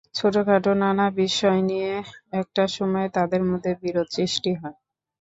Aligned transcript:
ছোটখাটো 0.15 0.71
নানা 0.81 1.05
বিষয় 1.17 1.59
নিয়ে 1.69 1.91
একটা 2.33 2.63
সময়ে 2.75 3.07
তাঁদের 3.15 3.41
মধ্যে 3.49 3.71
বিরোধ 3.81 4.07
সৃষ্টি 4.15 4.51
হয়। 4.55 4.77